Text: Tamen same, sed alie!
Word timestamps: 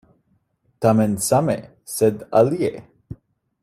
Tamen 0.85 1.13
same, 1.27 1.57
sed 1.99 2.27
alie! 2.43 2.75